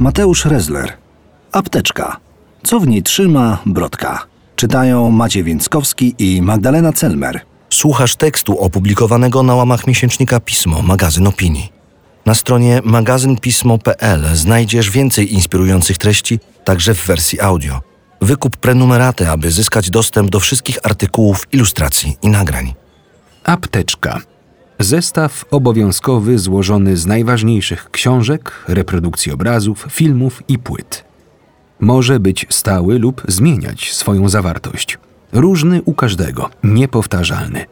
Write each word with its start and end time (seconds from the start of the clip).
Mateusz 0.00 0.44
Rezler. 0.44 0.92
Apteczka. 1.52 2.16
Co 2.62 2.80
w 2.80 2.88
niej 2.88 3.02
trzyma 3.02 3.58
Brodka? 3.66 4.26
Czytają 4.56 5.10
Maciej 5.10 5.44
Więckowski 5.44 6.14
i 6.18 6.42
Magdalena 6.42 6.92
Celmer. 6.92 7.40
Słuchasz 7.70 8.16
tekstu 8.16 8.58
opublikowanego 8.58 9.42
na 9.42 9.54
łamach 9.54 9.86
miesięcznika 9.86 10.40
Pismo, 10.40 10.82
magazyn 10.82 11.26
opinii. 11.26 11.72
Na 12.26 12.34
stronie 12.34 12.80
magazynpismo.pl 12.84 14.36
znajdziesz 14.36 14.90
więcej 14.90 15.34
inspirujących 15.34 15.98
treści, 15.98 16.38
także 16.64 16.94
w 16.94 17.06
wersji 17.06 17.40
audio. 17.40 17.80
Wykup 18.20 18.56
prenumeraty, 18.56 19.30
aby 19.30 19.50
zyskać 19.50 19.90
dostęp 19.90 20.30
do 20.30 20.40
wszystkich 20.40 20.78
artykułów, 20.82 21.46
ilustracji 21.52 22.16
i 22.22 22.28
nagrań. 22.28 22.74
Apteczka. 23.44 24.20
Zestaw 24.80 25.44
obowiązkowy 25.50 26.38
złożony 26.38 26.96
z 26.96 27.06
najważniejszych 27.06 27.90
książek, 27.90 28.64
reprodukcji 28.68 29.32
obrazów, 29.32 29.86
filmów 29.90 30.42
i 30.48 30.58
płyt. 30.58 31.04
Może 31.80 32.20
być 32.20 32.46
stały 32.50 32.98
lub 32.98 33.22
zmieniać 33.28 33.92
swoją 33.92 34.28
zawartość. 34.28 34.98
Różny 35.32 35.82
u 35.82 35.94
każdego, 35.94 36.50
niepowtarzalny. 36.64 37.64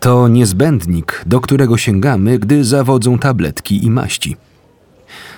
To 0.00 0.28
niezbędnik, 0.28 1.22
do 1.26 1.40
którego 1.40 1.78
sięgamy, 1.78 2.38
gdy 2.38 2.64
zawodzą 2.64 3.18
tabletki 3.18 3.84
i 3.84 3.90
maści. 3.90 4.36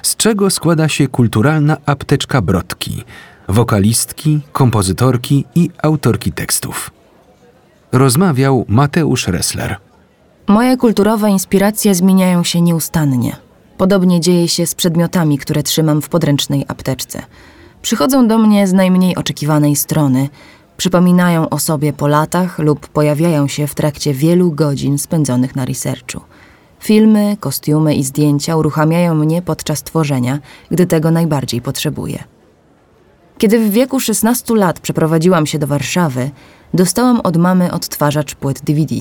Z 0.02 0.16
czego 0.16 0.50
składa 0.50 0.88
się 0.88 1.08
kulturalna 1.08 1.76
apteczka 1.86 2.40
Brodki, 2.40 3.04
wokalistki, 3.48 4.40
kompozytorki 4.52 5.44
i 5.54 5.70
autorki 5.82 6.32
tekstów. 6.32 6.90
Rozmawiał 7.92 8.64
Mateusz 8.68 9.28
Ressler. 9.28 9.91
Moje 10.46 10.76
kulturowe 10.76 11.30
inspiracje 11.30 11.94
zmieniają 11.94 12.44
się 12.44 12.60
nieustannie. 12.60 13.36
Podobnie 13.76 14.20
dzieje 14.20 14.48
się 14.48 14.66
z 14.66 14.74
przedmiotami, 14.74 15.38
które 15.38 15.62
trzymam 15.62 16.02
w 16.02 16.08
podręcznej 16.08 16.64
apteczce. 16.68 17.22
Przychodzą 17.82 18.28
do 18.28 18.38
mnie 18.38 18.66
z 18.66 18.72
najmniej 18.72 19.16
oczekiwanej 19.16 19.76
strony, 19.76 20.28
przypominają 20.76 21.48
o 21.48 21.58
sobie 21.58 21.92
po 21.92 22.06
latach 22.06 22.58
lub 22.58 22.88
pojawiają 22.88 23.48
się 23.48 23.66
w 23.66 23.74
trakcie 23.74 24.14
wielu 24.14 24.52
godzin 24.52 24.98
spędzonych 24.98 25.56
na 25.56 25.64
researchu. 25.64 26.20
Filmy, 26.80 27.36
kostiumy 27.40 27.94
i 27.94 28.04
zdjęcia 28.04 28.56
uruchamiają 28.56 29.14
mnie 29.14 29.42
podczas 29.42 29.82
tworzenia, 29.82 30.38
gdy 30.70 30.86
tego 30.86 31.10
najbardziej 31.10 31.60
potrzebuję. 31.60 32.24
Kiedy 33.38 33.58
w 33.58 33.70
wieku 33.70 34.00
16 34.00 34.54
lat 34.54 34.80
przeprowadziłam 34.80 35.46
się 35.46 35.58
do 35.58 35.66
Warszawy, 35.66 36.30
dostałam 36.74 37.20
od 37.20 37.36
mamy 37.36 37.72
odtwarzacz 37.72 38.34
płyt 38.34 38.60
DVD. 38.60 38.94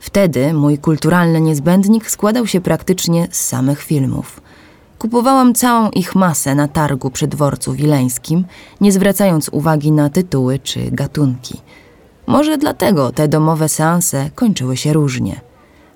Wtedy 0.00 0.52
mój 0.52 0.78
kulturalny 0.78 1.40
niezbędnik 1.40 2.10
składał 2.10 2.46
się 2.46 2.60
praktycznie 2.60 3.28
z 3.30 3.40
samych 3.40 3.82
filmów. 3.82 4.40
Kupowałam 4.98 5.54
całą 5.54 5.90
ich 5.90 6.14
masę 6.14 6.54
na 6.54 6.68
targu 6.68 7.10
przy 7.10 7.26
dworcu 7.26 7.72
wileńskim, 7.72 8.44
nie 8.80 8.92
zwracając 8.92 9.48
uwagi 9.48 9.92
na 9.92 10.10
tytuły 10.10 10.58
czy 10.58 10.90
gatunki. 10.90 11.60
Może 12.26 12.58
dlatego 12.58 13.12
te 13.12 13.28
domowe 13.28 13.68
seanse 13.68 14.30
kończyły 14.34 14.76
się 14.76 14.92
różnie. 14.92 15.40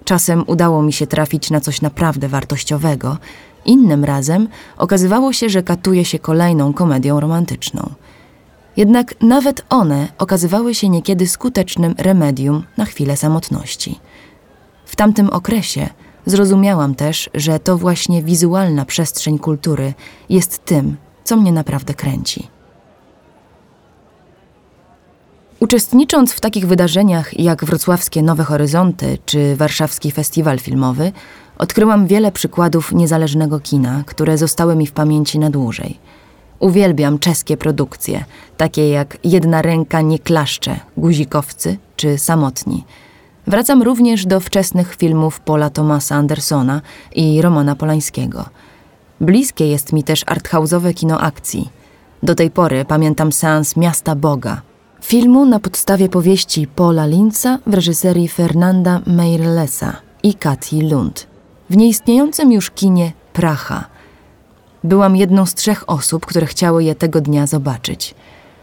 Czasem 0.04 0.44
udało 0.46 0.82
mi 0.82 0.92
się 0.92 1.06
trafić 1.06 1.50
na 1.50 1.60
coś 1.60 1.80
naprawdę 1.80 2.28
wartościowego, 2.28 3.16
innym 3.64 4.04
razem 4.04 4.48
okazywało 4.76 5.32
się, 5.32 5.48
że 5.48 5.62
katuje 5.62 6.04
się 6.04 6.18
kolejną 6.18 6.72
komedią 6.72 7.20
romantyczną. 7.20 7.90
Jednak 8.76 9.14
nawet 9.20 9.62
one 9.68 10.08
okazywały 10.18 10.74
się 10.74 10.88
niekiedy 10.88 11.28
skutecznym 11.28 11.94
remedium 11.98 12.64
na 12.76 12.84
chwilę 12.84 13.16
samotności. 13.16 14.00
W 14.84 14.96
tamtym 14.96 15.30
okresie 15.30 15.88
zrozumiałam 16.26 16.94
też, 16.94 17.30
że 17.34 17.58
to 17.58 17.78
właśnie 17.78 18.22
wizualna 18.22 18.84
przestrzeń 18.84 19.38
kultury 19.38 19.94
jest 20.28 20.64
tym, 20.64 20.96
co 21.24 21.36
mnie 21.36 21.52
naprawdę 21.52 21.94
kręci. 21.94 22.48
Uczestnicząc 25.60 26.32
w 26.32 26.40
takich 26.40 26.66
wydarzeniach 26.66 27.40
jak 27.40 27.64
wrocławskie 27.64 28.22
Nowe 28.22 28.44
Horyzonty 28.44 29.18
czy 29.26 29.56
warszawski 29.56 30.12
festiwal 30.12 30.58
filmowy, 30.58 31.12
odkryłam 31.58 32.06
wiele 32.06 32.32
przykładów 32.32 32.92
niezależnego 32.92 33.60
kina, 33.60 34.02
które 34.06 34.38
zostały 34.38 34.76
mi 34.76 34.86
w 34.86 34.92
pamięci 34.92 35.38
na 35.38 35.50
dłużej. 35.50 35.98
Uwielbiam 36.60 37.18
czeskie 37.18 37.56
produkcje, 37.56 38.24
takie 38.56 38.88
jak 38.88 39.18
Jedna 39.24 39.62
ręka 39.62 40.00
nie 40.00 40.18
klaszcze, 40.18 40.80
Guzikowcy 40.96 41.76
czy 41.96 42.18
Samotni. 42.18 42.84
Wracam 43.46 43.82
również 43.82 44.26
do 44.26 44.40
wczesnych 44.40 44.94
filmów 44.94 45.40
Paula 45.40 45.70
Thomasa 45.70 46.14
Andersona 46.16 46.80
i 47.14 47.42
Romana 47.42 47.76
Polańskiego. 47.76 48.44
Bliskie 49.20 49.66
jest 49.66 49.92
mi 49.92 50.04
też 50.04 50.24
arthouse'owe 50.24 50.94
kino 50.94 51.20
akcji. 51.20 51.70
Do 52.22 52.34
tej 52.34 52.50
pory 52.50 52.84
pamiętam 52.84 53.32
seans 53.32 53.76
Miasta 53.76 54.14
Boga, 54.14 54.62
filmu 55.02 55.46
na 55.46 55.60
podstawie 55.60 56.08
powieści 56.08 56.66
Paula 56.66 57.06
Linza 57.06 57.58
w 57.66 57.74
reżyserii 57.74 58.28
Fernanda 58.28 59.00
Meirlesa 59.06 59.96
i 60.22 60.34
Kati 60.34 60.82
Lund. 60.82 61.26
W 61.70 61.76
nieistniejącym 61.76 62.52
już 62.52 62.70
kinie 62.70 63.12
Pracha. 63.32 63.89
Byłam 64.84 65.16
jedną 65.16 65.46
z 65.46 65.54
trzech 65.54 65.90
osób, 65.90 66.26
które 66.26 66.46
chciały 66.46 66.84
je 66.84 66.94
tego 66.94 67.20
dnia 67.20 67.46
zobaczyć. 67.46 68.14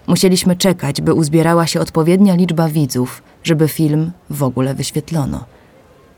Musieliśmy 0.07 0.55
czekać, 0.55 1.01
by 1.01 1.13
uzbierała 1.13 1.67
się 1.67 1.79
odpowiednia 1.79 2.35
liczba 2.35 2.69
widzów, 2.69 3.23
żeby 3.44 3.67
film 3.67 4.11
w 4.29 4.44
ogóle 4.44 4.73
wyświetlono. 4.73 5.45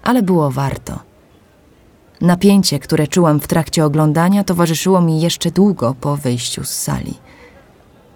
Ale 0.03 0.21
było 0.21 0.51
warto. 0.51 0.99
Napięcie, 2.21 2.79
które 2.79 3.07
czułam 3.07 3.39
w 3.39 3.47
trakcie 3.47 3.85
oglądania, 3.85 4.43
towarzyszyło 4.43 5.01
mi 5.01 5.21
jeszcze 5.21 5.51
długo 5.51 5.95
po 6.01 6.17
wyjściu 6.17 6.63
z 6.63 6.69
sali. 6.69 7.13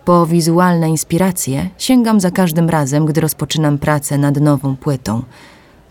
Po 0.06 0.26
wizualne 0.26 0.90
inspiracje 0.90 1.70
sięgam 1.78 2.20
za 2.20 2.32
każdym 2.32 2.70
razem, 2.70 3.06
gdy 3.06 3.22
rozpoczynam 3.22 3.78
pracę 3.78 4.18
nad 4.18 4.38
nową 4.42 4.76
płytą. 4.76 5.24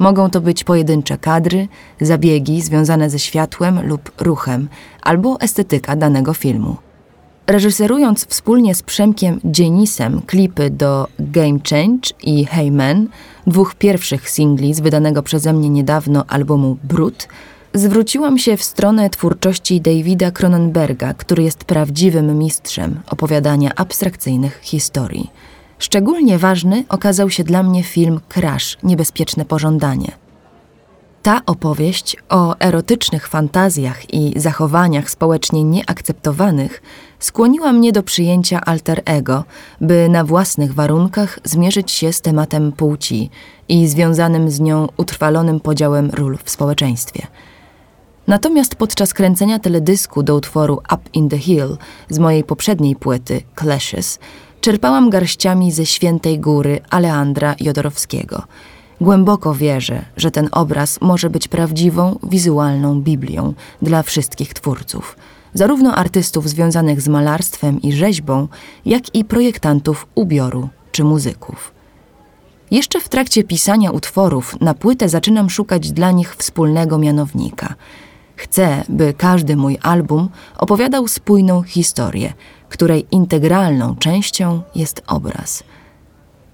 Mogą 0.03 0.31
to 0.31 0.41
być 0.41 0.65
pojedyncze 0.65 1.19
kadry, 1.19 1.69
zabiegi 2.01 2.63
związane 2.63 3.11
ze 3.11 3.19
światłem 3.19 3.89
lub 3.89 4.11
ruchem, 4.21 4.69
albo 5.03 5.41
estetyka 5.41 5.97
danego 5.97 6.35
filmu. 6.35 6.77
Reżyserując 7.47 8.27
wspólnie 8.27 8.75
z 8.75 8.83
Przemkiem 8.83 9.41
Dzienisem 9.45 10.23
klipy 10.27 10.71
do 10.71 11.09
Game 11.19 11.59
Change 11.71 12.11
i 12.23 12.45
Hey 12.45 12.73
Man, 12.73 13.09
dwóch 13.47 13.75
pierwszych 13.75 14.31
singli 14.31 14.75
z 14.75 14.81
wydanego 14.81 15.23
przeze 15.23 15.53
mnie 15.53 15.69
niedawno 15.69 16.25
albumu 16.29 16.77
Brut, 16.85 17.29
zwróciłam 17.75 18.39
się 18.39 18.57
w 18.57 18.63
stronę 18.63 19.11
twórczości 19.11 19.81
Davida 19.81 20.31
Cronenberga, 20.31 21.15
który 21.15 21.43
jest 21.43 21.65
prawdziwym 21.65 22.39
mistrzem 22.39 23.01
opowiadania 23.11 23.71
abstrakcyjnych 23.77 24.61
historii. 24.63 25.31
Szczególnie 25.83 26.39
ważny 26.39 26.85
okazał 26.89 27.31
się 27.31 27.45
dla 27.45 27.63
mnie 27.63 27.83
film 27.83 28.21
Crash 28.29 28.79
Niebezpieczne 28.83 29.45
pożądanie. 29.45 30.13
Ta 31.23 31.41
opowieść 31.47 32.17
o 32.29 32.59
erotycznych 32.59 33.29
fantazjach 33.29 34.15
i 34.15 34.41
zachowaniach 34.41 35.11
społecznie 35.11 35.65
nieakceptowanych 35.65 36.83
skłoniła 37.19 37.73
mnie 37.73 37.93
do 37.93 38.03
przyjęcia 38.03 38.61
alter 38.61 39.03
ego, 39.05 39.45
by 39.81 40.09
na 40.09 40.25
własnych 40.25 40.75
warunkach 40.75 41.39
zmierzyć 41.45 41.91
się 41.91 42.13
z 42.13 42.21
tematem 42.21 42.73
płci 42.73 43.31
i 43.69 43.89
związanym 43.89 44.51
z 44.51 44.61
nią 44.61 44.89
utrwalonym 44.97 45.61
podziałem 45.61 46.11
ról 46.11 46.39
w 46.45 46.51
społeczeństwie. 46.51 47.27
Natomiast 48.27 48.75
podczas 48.75 49.15
kręcenia 49.15 49.59
teledysku 49.59 50.23
do 50.23 50.37
utworu 50.37 50.75
Up 50.75 51.03
in 51.13 51.29
the 51.29 51.39
Hill 51.39 51.77
z 52.09 52.19
mojej 52.19 52.45
poprzedniej 52.45 52.97
płyty 52.97 53.43
Clashes 53.61 54.19
czerpałam 54.63 55.11
garściami 55.11 55.73
ze 55.73 55.87
Świętej 55.87 56.41
Góry 56.41 56.81
Aleandra 56.91 57.55
Jodorowskiego– 57.61 58.43
Głęboko 59.03 59.55
wierzę, 59.55 60.05
że 60.17 60.31
ten 60.31 60.49
obraz 60.53 61.01
może 61.01 61.31
być 61.31 61.49
prawdziwą, 61.49 62.19
wizualną 62.23 63.01
Biblią 63.01 63.55
dla 63.83 64.03
wszystkich 64.03 64.55
twórców, 64.55 65.17
zarówno 65.55 65.95
artystów 65.95 66.49
związanych 66.49 67.01
z 67.01 67.09
malarstwem 67.09 67.83
i 67.83 67.93
rzeźbą, 67.93 68.49
jak 68.87 69.15
i 69.15 69.25
projektantów 69.25 70.07
ubioru 70.15 70.69
czy 70.93 71.05
muzyków. 71.05 71.73
Jeszcze 72.71 73.01
w 73.01 73.09
trakcie 73.09 73.45
pisania 73.45 73.91
utworów 73.91 74.61
na 74.61 74.75
płytę 74.75 75.09
zaczynam 75.09 75.51
szukać 75.51 75.93
dla 75.93 76.11
nich 76.11 76.37
wspólnego 76.37 76.99
mianownika. 76.99 77.75
Chcę, 78.37 78.85
by 78.89 79.15
każdy 79.15 79.57
mój 79.57 79.79
album 79.83 80.29
opowiadał 80.59 81.09
spójną 81.09 81.63
historię, 81.63 82.33
której 82.69 83.07
integralną 83.11 83.97
częścią 83.97 84.63
jest 84.75 85.03
obraz– 85.07 85.63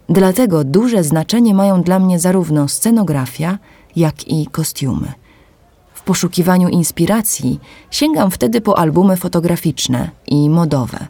Dlatego 0.09 0.65
duże 0.65 1.05
znaczenie 1.05 1.55
mają 1.55 1.83
dla 1.83 1.99
mnie 1.99 2.19
zarówno 2.19 2.69
scenografia, 2.69 3.59
jak 3.97 4.29
i 4.29 4.47
kostiumy. 4.47 5.13
W 5.95 6.03
poszukiwaniu 6.03 6.69
inspiracji 6.69 7.61
sięgam 7.91 8.31
wtedy 8.31 8.61
po 8.61 8.79
albumy 8.79 9.17
fotograficzne 9.17 10.11
i 10.27 10.51
modowe. 10.51 11.07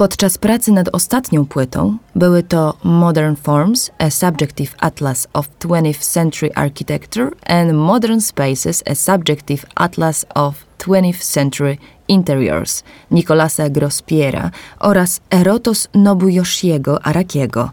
Podczas 0.00 0.38
pracy 0.38 0.72
nad 0.72 0.88
ostatnią 0.92 1.46
płytą 1.46 1.96
były 2.14 2.42
to 2.42 2.74
Modern 2.84 3.36
Forms, 3.36 3.90
a 3.98 4.10
Subjective 4.10 4.74
Atlas 4.78 5.28
of 5.32 5.48
20th 5.58 6.12
Century 6.12 6.50
Architecture 6.54 7.30
and 7.46 7.72
Modern 7.72 8.20
Spaces, 8.20 8.82
a 8.90 8.94
Subjective 8.94 9.66
Atlas 9.74 10.26
of 10.34 10.54
20th 10.78 11.32
Century 11.32 11.78
Interiors 12.08 12.84
Nicolasa 13.10 13.68
Grospiera 13.68 14.50
oraz 14.78 15.20
Erotos 15.30 15.88
Nobuyoshiego 15.94 17.02
Arakiego. 17.02 17.70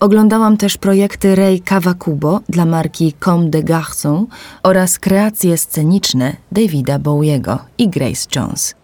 Oglądałam 0.00 0.56
też 0.56 0.76
projekty 0.76 1.34
Rei 1.34 1.60
Kawakubo 1.60 2.40
dla 2.48 2.64
marki 2.64 3.12
Comme 3.12 3.50
des 3.50 3.64
Garçons 3.64 4.28
oraz 4.62 4.98
kreacje 4.98 5.58
sceniczne 5.58 6.36
Davida 6.52 6.98
Bowiego 6.98 7.58
i 7.78 7.88
Grace 7.88 8.26
Jones. 8.36 8.74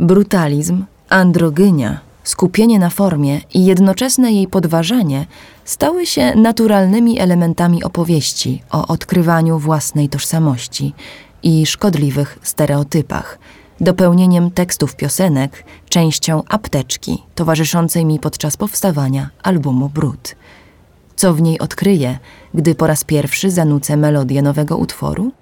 Brutalizm, 0.00 0.84
androgynia, 1.16 2.00
skupienie 2.24 2.78
na 2.78 2.90
formie 2.90 3.40
i 3.54 3.64
jednoczesne 3.64 4.32
jej 4.32 4.48
podważanie 4.48 5.26
stały 5.64 6.06
się 6.06 6.34
naturalnymi 6.34 7.18
elementami 7.18 7.84
opowieści 7.84 8.62
o 8.70 8.86
odkrywaniu 8.86 9.58
własnej 9.58 10.08
tożsamości 10.08 10.94
i 11.42 11.66
szkodliwych 11.66 12.38
stereotypach, 12.42 13.38
dopełnieniem 13.80 14.50
tekstów 14.50 14.96
piosenek, 14.96 15.64
częścią 15.88 16.42
apteczki 16.48 17.22
towarzyszącej 17.34 18.04
mi 18.04 18.18
podczas 18.18 18.56
powstawania 18.56 19.30
albumu 19.42 19.88
Brud. 19.88 20.36
Co 21.16 21.34
w 21.34 21.42
niej 21.42 21.58
odkryję, 21.58 22.18
gdy 22.54 22.74
po 22.74 22.86
raz 22.86 23.04
pierwszy 23.04 23.50
zanucę 23.50 23.96
melodię 23.96 24.42
nowego 24.42 24.76
utworu? 24.76 25.32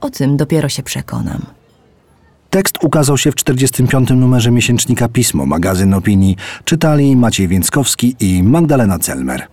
O 0.00 0.10
tym 0.10 0.36
dopiero 0.36 0.68
się 0.68 0.82
przekonam. 0.82 1.61
Tekst 2.52 2.78
ukazał 2.82 3.18
się 3.18 3.32
w 3.32 3.34
45. 3.34 4.10
numerze 4.10 4.50
miesięcznika 4.50 5.08
Pismo, 5.08 5.46
magazyn 5.46 5.94
opinii. 5.94 6.36
Czytali 6.64 7.16
Maciej 7.16 7.48
Więckowski 7.48 8.16
i 8.20 8.42
Magdalena 8.42 8.98
Celmer. 8.98 9.51